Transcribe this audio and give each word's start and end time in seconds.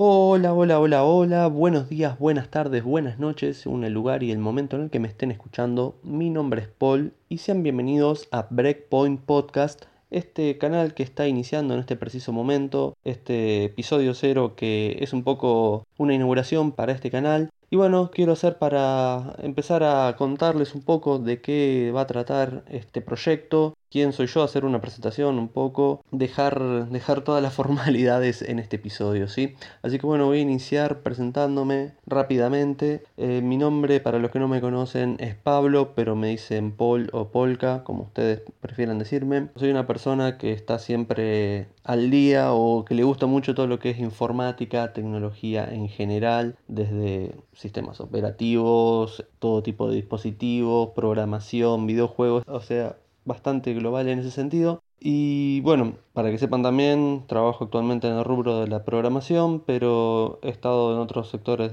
Hola, 0.00 0.54
hola, 0.54 0.78
hola, 0.78 1.02
hola, 1.02 1.48
buenos 1.48 1.88
días, 1.88 2.20
buenas 2.20 2.50
tardes, 2.50 2.84
buenas 2.84 3.18
noches, 3.18 3.56
según 3.56 3.82
el 3.82 3.94
lugar 3.94 4.22
y 4.22 4.30
el 4.30 4.38
momento 4.38 4.76
en 4.76 4.82
el 4.82 4.90
que 4.90 5.00
me 5.00 5.08
estén 5.08 5.32
escuchando. 5.32 5.96
Mi 6.04 6.30
nombre 6.30 6.62
es 6.62 6.68
Paul 6.68 7.14
y 7.28 7.38
sean 7.38 7.64
bienvenidos 7.64 8.28
a 8.30 8.46
Breakpoint 8.48 9.20
Podcast, 9.20 9.86
este 10.12 10.56
canal 10.56 10.94
que 10.94 11.02
está 11.02 11.26
iniciando 11.26 11.74
en 11.74 11.80
este 11.80 11.96
preciso 11.96 12.32
momento, 12.32 12.96
este 13.02 13.64
episodio 13.64 14.14
cero 14.14 14.54
que 14.56 14.98
es 15.00 15.12
un 15.12 15.24
poco 15.24 15.84
una 15.96 16.14
inauguración 16.14 16.70
para 16.70 16.92
este 16.92 17.10
canal. 17.10 17.50
Y 17.68 17.74
bueno, 17.74 18.12
quiero 18.12 18.34
hacer 18.34 18.56
para 18.56 19.34
empezar 19.42 19.82
a 19.82 20.14
contarles 20.16 20.76
un 20.76 20.82
poco 20.82 21.18
de 21.18 21.40
qué 21.40 21.92
va 21.92 22.02
a 22.02 22.06
tratar 22.06 22.62
este 22.68 23.02
proyecto, 23.02 23.74
quién 23.90 24.12
soy 24.12 24.26
yo, 24.26 24.42
hacer 24.42 24.64
una 24.64 24.80
presentación 24.80 25.38
un 25.38 25.48
poco, 25.48 26.02
dejar, 26.10 26.88
dejar 26.88 27.22
todas 27.22 27.42
las 27.42 27.54
formalidades 27.58 28.42
en 28.42 28.58
este 28.58 28.76
episodio, 28.76 29.28
¿sí? 29.28 29.54
Así 29.82 29.98
que 29.98 30.06
bueno, 30.06 30.26
voy 30.26 30.38
a 30.38 30.42
iniciar 30.42 31.00
presentándome 31.00 31.92
rápidamente. 32.06 33.02
Eh, 33.16 33.40
mi 33.42 33.56
nombre, 33.56 34.00
para 34.00 34.18
los 34.18 34.30
que 34.30 34.38
no 34.38 34.48
me 34.48 34.60
conocen, 34.60 35.16
es 35.20 35.34
Pablo, 35.34 35.94
pero 35.94 36.16
me 36.16 36.28
dicen 36.28 36.72
Paul 36.72 37.10
o 37.12 37.28
Polka, 37.28 37.84
como 37.84 38.04
ustedes 38.04 38.42
prefieran 38.60 38.98
decirme. 38.98 39.48
Soy 39.56 39.70
una 39.70 39.86
persona 39.86 40.38
que 40.38 40.52
está 40.52 40.78
siempre 40.78 41.68
al 41.84 42.10
día 42.10 42.52
o 42.52 42.84
que 42.84 42.94
le 42.94 43.02
gusta 43.02 43.26
mucho 43.26 43.54
todo 43.54 43.66
lo 43.66 43.78
que 43.78 43.90
es 43.90 43.98
informática, 43.98 44.92
tecnología 44.92 45.68
en 45.70 45.88
general, 45.88 46.56
desde 46.68 47.34
sistemas 47.54 48.00
operativos, 48.00 49.24
todo 49.38 49.62
tipo 49.62 49.88
de 49.88 49.96
dispositivos, 49.96 50.90
programación, 50.94 51.86
videojuegos, 51.86 52.44
o 52.46 52.60
sea, 52.60 52.96
bastante 53.28 53.72
global 53.74 54.08
en 54.08 54.18
ese 54.18 54.32
sentido. 54.32 54.82
Y 55.00 55.60
bueno, 55.60 55.94
para 56.12 56.30
que 56.30 56.38
sepan 56.38 56.64
también, 56.64 57.24
trabajo 57.28 57.64
actualmente 57.64 58.08
en 58.08 58.14
el 58.14 58.24
rubro 58.24 58.60
de 58.60 58.66
la 58.66 58.84
programación, 58.84 59.60
pero 59.60 60.40
he 60.42 60.48
estado 60.48 60.92
en 60.92 60.98
otros 60.98 61.30
sectores 61.30 61.70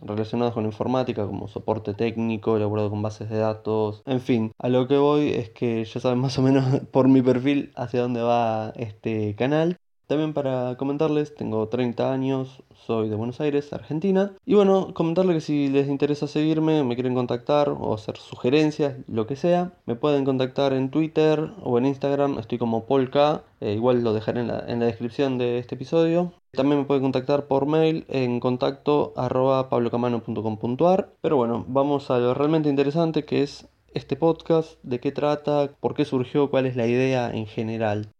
relacionados 0.00 0.54
con 0.54 0.64
informática, 0.64 1.26
como 1.26 1.48
soporte 1.48 1.94
técnico, 1.94 2.56
elaborado 2.56 2.90
con 2.90 3.02
bases 3.02 3.30
de 3.30 3.38
datos, 3.38 4.02
en 4.06 4.20
fin, 4.20 4.52
a 4.58 4.68
lo 4.68 4.86
que 4.86 4.96
voy 4.96 5.30
es 5.30 5.50
que 5.50 5.84
ya 5.84 6.00
saben 6.00 6.20
más 6.20 6.38
o 6.38 6.42
menos 6.42 6.64
por 6.92 7.08
mi 7.08 7.20
perfil 7.22 7.72
hacia 7.74 8.02
dónde 8.02 8.22
va 8.22 8.72
este 8.76 9.34
canal. 9.34 9.76
También 10.08 10.32
para 10.32 10.74
comentarles, 10.78 11.34
tengo 11.34 11.68
30 11.68 12.10
años, 12.10 12.62
soy 12.86 13.10
de 13.10 13.14
Buenos 13.14 13.42
Aires, 13.42 13.74
Argentina. 13.74 14.32
Y 14.46 14.54
bueno, 14.54 14.94
comentarles 14.94 15.34
que 15.34 15.40
si 15.42 15.68
les 15.68 15.86
interesa 15.86 16.26
seguirme, 16.26 16.82
me 16.82 16.94
quieren 16.94 17.14
contactar 17.14 17.68
o 17.68 17.92
hacer 17.92 18.16
sugerencias, 18.16 18.96
lo 19.06 19.26
que 19.26 19.36
sea, 19.36 19.74
me 19.84 19.96
pueden 19.96 20.24
contactar 20.24 20.72
en 20.72 20.90
Twitter 20.90 21.50
o 21.62 21.76
en 21.76 21.84
Instagram, 21.84 22.38
estoy 22.38 22.56
como 22.56 22.86
Polka, 22.86 23.42
eh, 23.60 23.74
igual 23.74 24.02
lo 24.02 24.14
dejaré 24.14 24.40
en 24.40 24.48
la, 24.48 24.86
descripción 24.86 25.36
de 25.36 25.58
este 25.58 25.74
episodio. 25.74 26.32
También 26.52 26.80
me 26.80 26.86
pueden 26.86 27.02
contactar 27.02 27.46
por 27.46 27.66
mail 27.66 28.06
en 28.08 28.40
contacto 28.40 29.12
arroba 29.14 29.68
pablocamano.com.ar. 29.68 31.12
Pero 31.20 31.36
bueno, 31.36 31.66
vamos 31.68 32.10
a 32.10 32.18
lo 32.18 32.32
realmente 32.32 32.70
interesante 32.70 33.26
que 33.26 33.42
es 33.42 33.68
este 33.92 34.16
podcast, 34.16 34.78
de 34.82 35.00
qué 35.00 35.12
trata, 35.12 35.68
por 35.80 35.92
qué 35.92 36.06
surgió, 36.06 36.48
cuál 36.48 36.64
es 36.64 36.76
la 36.76 36.86
idea 36.86 37.30
en 37.30 37.44
general. 37.44 38.14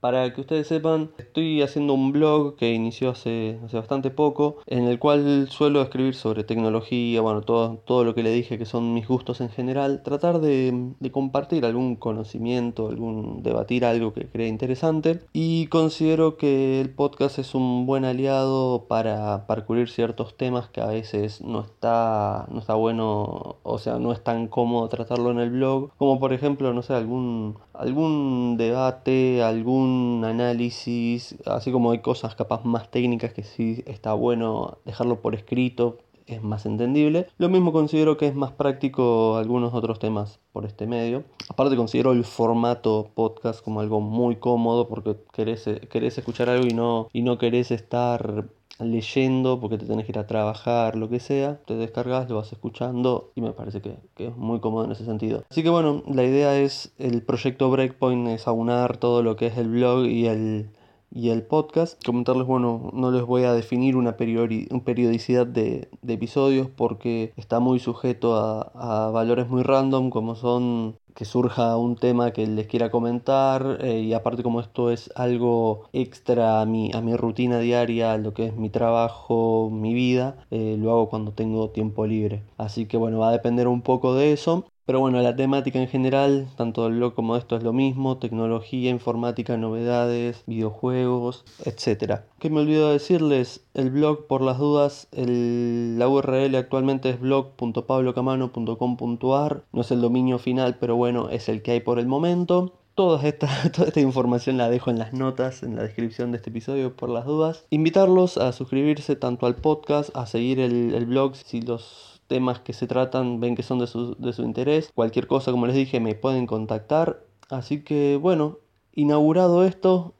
Para 0.00 0.32
que 0.32 0.42
ustedes 0.42 0.68
sepan, 0.68 1.10
estoy 1.18 1.60
haciendo 1.60 1.94
un 1.94 2.12
blog 2.12 2.54
que 2.54 2.72
inició 2.72 3.10
hace, 3.10 3.58
hace 3.64 3.76
bastante 3.76 4.10
poco, 4.10 4.58
en 4.66 4.84
el 4.84 5.00
cual 5.00 5.48
suelo 5.50 5.82
escribir 5.82 6.14
sobre 6.14 6.44
tecnología, 6.44 7.20
bueno, 7.20 7.42
todo, 7.42 7.78
todo 7.84 8.04
lo 8.04 8.14
que 8.14 8.22
le 8.22 8.30
dije 8.30 8.58
que 8.58 8.64
son 8.64 8.94
mis 8.94 9.08
gustos 9.08 9.40
en 9.40 9.48
general, 9.48 10.02
tratar 10.04 10.40
de, 10.40 10.92
compartir 11.10 11.64
algún 11.64 11.96
conocimiento, 11.96 12.88
algún 12.88 13.42
debatir 13.42 13.84
algo 13.84 14.12
que 14.12 14.26
cree 14.28 14.46
interesante. 14.46 15.20
Y 15.32 15.66
considero 15.66 16.36
que 16.36 16.80
el 16.80 16.90
podcast 16.90 17.40
es 17.40 17.56
un 17.56 17.84
buen 17.86 18.04
aliado 18.04 18.84
para, 18.88 19.46
para 19.48 19.66
cubrir 19.66 19.88
ciertos 19.88 20.36
temas 20.36 20.68
que 20.68 20.80
a 20.80 20.86
veces 20.86 21.40
no 21.40 21.60
está, 21.62 22.46
no 22.52 22.60
está 22.60 22.74
bueno, 22.74 23.56
o 23.64 23.78
sea, 23.78 23.98
no 23.98 24.12
es 24.12 24.22
tan 24.22 24.46
cómodo 24.46 24.88
tratarlo 24.88 25.32
en 25.32 25.40
el 25.40 25.50
blog, 25.50 25.90
como 25.96 26.20
por 26.20 26.32
ejemplo, 26.32 26.72
no 26.72 26.82
sé, 26.82 26.94
algún, 26.94 27.56
algún 27.78 28.56
debate, 28.58 29.42
algún 29.42 30.22
análisis, 30.26 31.36
así 31.46 31.72
como 31.72 31.92
hay 31.92 32.00
cosas 32.00 32.34
capaz 32.34 32.64
más 32.64 32.90
técnicas 32.90 33.32
que 33.32 33.44
sí 33.44 33.82
está 33.86 34.12
bueno 34.12 34.78
dejarlo 34.84 35.20
por 35.20 35.34
escrito, 35.34 35.98
es 36.26 36.42
más 36.42 36.66
entendible. 36.66 37.26
Lo 37.38 37.48
mismo 37.48 37.72
considero 37.72 38.16
que 38.16 38.26
es 38.26 38.34
más 38.34 38.52
práctico 38.52 39.36
algunos 39.36 39.72
otros 39.74 39.98
temas 39.98 40.40
por 40.52 40.66
este 40.66 40.86
medio. 40.86 41.24
Aparte 41.48 41.76
considero 41.76 42.12
el 42.12 42.24
formato 42.24 43.10
podcast 43.14 43.64
como 43.64 43.80
algo 43.80 44.00
muy 44.00 44.36
cómodo 44.36 44.88
porque 44.88 45.16
querés, 45.32 45.68
querés 45.88 46.18
escuchar 46.18 46.50
algo 46.50 46.66
y 46.66 46.74
no, 46.74 47.08
y 47.12 47.22
no 47.22 47.38
querés 47.38 47.70
estar 47.70 48.46
leyendo 48.78 49.60
porque 49.60 49.78
te 49.78 49.86
tenés 49.86 50.06
que 50.06 50.12
ir 50.12 50.18
a 50.18 50.26
trabajar, 50.26 50.96
lo 50.96 51.08
que 51.08 51.20
sea, 51.20 51.60
te 51.64 51.74
descargas, 51.74 52.28
lo 52.28 52.36
vas 52.36 52.52
escuchando 52.52 53.32
y 53.34 53.40
me 53.40 53.52
parece 53.52 53.80
que, 53.80 53.96
es 54.18 54.36
muy 54.36 54.60
cómodo 54.60 54.84
en 54.84 54.92
ese 54.92 55.04
sentido. 55.04 55.44
Así 55.50 55.62
que 55.62 55.70
bueno, 55.70 56.02
la 56.06 56.24
idea 56.24 56.58
es, 56.58 56.92
el 56.98 57.22
proyecto 57.22 57.70
Breakpoint 57.70 58.28
es 58.28 58.46
aunar 58.46 58.96
todo 58.96 59.22
lo 59.22 59.36
que 59.36 59.46
es 59.46 59.58
el 59.58 59.68
blog 59.68 60.06
y 60.06 60.26
el, 60.26 60.70
y 61.10 61.30
el 61.30 61.42
podcast. 61.42 62.02
Comentarles, 62.04 62.46
bueno, 62.46 62.90
no 62.92 63.10
les 63.10 63.22
voy 63.22 63.44
a 63.44 63.52
definir 63.52 63.96
una, 63.96 64.16
periodicidad 64.16 65.46
de, 65.46 65.88
episodios 66.06 66.68
porque 66.68 67.32
está 67.36 67.60
muy 67.60 67.78
sujeto 67.78 68.36
a, 68.36 69.06
a 69.06 69.10
valores 69.10 69.48
muy 69.48 69.62
random 69.62 70.10
como 70.10 70.34
son 70.34 70.96
que 71.18 71.24
surja 71.24 71.76
un 71.76 71.96
tema 71.96 72.32
que 72.32 72.46
les 72.46 72.66
quiera 72.68 72.90
comentar 72.90 73.78
eh, 73.82 74.00
y 74.00 74.12
aparte 74.14 74.42
como 74.44 74.60
esto 74.60 74.90
es 74.92 75.10
algo 75.16 75.88
extra 75.92 76.60
a 76.60 76.66
mi, 76.66 76.90
a 76.94 77.00
mi 77.00 77.16
rutina 77.16 77.58
diaria, 77.58 78.16
lo 78.18 78.32
que 78.34 78.46
es 78.46 78.54
mi 78.56 78.70
trabajo, 78.70 79.68
mi 79.72 79.94
vida, 79.94 80.46
eh, 80.50 80.76
lo 80.78 80.92
hago 80.92 81.08
cuando 81.10 81.32
tengo 81.32 81.70
tiempo 81.70 82.06
libre. 82.06 82.44
Así 82.56 82.86
que 82.86 82.96
bueno, 82.96 83.18
va 83.18 83.30
a 83.30 83.32
depender 83.32 83.66
un 83.68 83.82
poco 83.82 84.14
de 84.14 84.32
eso. 84.32 84.66
Pero 84.88 84.98
bueno, 85.00 85.20
la 85.20 85.36
temática 85.36 85.78
en 85.78 85.86
general, 85.86 86.48
tanto 86.56 86.86
el 86.86 86.94
blog 86.94 87.12
como 87.12 87.36
esto 87.36 87.56
es 87.56 87.62
lo 87.62 87.74
mismo, 87.74 88.16
tecnología, 88.16 88.88
informática, 88.88 89.58
novedades, 89.58 90.42
videojuegos, 90.46 91.44
etc. 91.66 92.22
¿Qué 92.38 92.48
me 92.48 92.60
olvido 92.60 92.86
de 92.86 92.94
decirles? 92.94 93.60
El 93.74 93.90
blog, 93.90 94.26
por 94.26 94.40
las 94.40 94.56
dudas, 94.56 95.06
el, 95.12 95.98
la 95.98 96.08
URL 96.08 96.56
actualmente 96.56 97.10
es 97.10 97.20
blog.pablocamano.com.ar, 97.20 99.62
no 99.72 99.80
es 99.82 99.90
el 99.90 100.00
dominio 100.00 100.38
final, 100.38 100.78
pero 100.80 100.96
bueno, 100.96 101.28
es 101.28 101.50
el 101.50 101.60
que 101.60 101.72
hay 101.72 101.80
por 101.80 101.98
el 101.98 102.06
momento. 102.06 102.72
Toda 102.94 103.22
esta, 103.28 103.46
esta 103.64 104.00
información 104.00 104.56
la 104.56 104.70
dejo 104.70 104.90
en 104.90 104.98
las 104.98 105.12
notas, 105.12 105.62
en 105.62 105.76
la 105.76 105.82
descripción 105.82 106.30
de 106.30 106.38
este 106.38 106.48
episodio 106.48 106.96
por 106.96 107.10
las 107.10 107.26
dudas. 107.26 107.66
Invitarlos 107.68 108.38
a 108.38 108.52
suscribirse 108.52 109.16
tanto 109.16 109.44
al 109.44 109.56
podcast, 109.56 110.16
a 110.16 110.24
seguir 110.24 110.60
el 110.60 111.04
blog 111.04 111.36
si 111.36 111.60
los 111.60 112.17
temas 112.28 112.60
que 112.60 112.72
se 112.72 112.86
tratan 112.86 113.40
ven 113.40 113.56
que 113.56 113.62
son 113.62 113.80
de 113.80 113.86
su, 113.86 114.14
de 114.16 114.32
su 114.32 114.42
interés. 114.42 114.92
Cualquier 114.94 115.26
cosa, 115.26 115.50
como 115.50 115.66
les 115.66 115.74
dije, 115.74 115.98
me 116.00 116.14
pueden 116.14 116.46
contactar. 116.46 117.24
Así 117.50 117.82
que 117.82 118.16
bueno, 118.20 118.58
inaugurado 118.94 119.64
esto, 119.64 120.14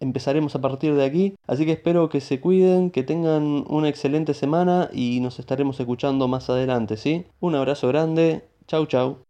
empezaremos 0.00 0.54
a 0.54 0.60
partir 0.60 0.94
de 0.94 1.04
aquí. 1.04 1.34
Así 1.46 1.66
que 1.66 1.72
espero 1.72 2.08
que 2.08 2.20
se 2.20 2.40
cuiden, 2.40 2.90
que 2.90 3.02
tengan 3.02 3.64
una 3.68 3.88
excelente 3.88 4.34
semana 4.34 4.90
y 4.92 5.20
nos 5.20 5.38
estaremos 5.38 5.80
escuchando 5.80 6.28
más 6.28 6.48
adelante, 6.50 6.96
¿sí? 6.96 7.26
Un 7.40 7.54
abrazo 7.54 7.88
grande, 7.88 8.44
chau 8.66 8.86
chau. 8.86 9.23